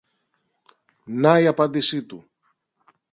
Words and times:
Να 1.05 1.39
η 1.39 1.47
απάντηση 1.47 2.03
του! 2.03 2.29